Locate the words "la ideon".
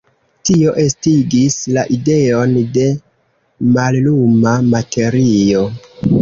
1.75-2.55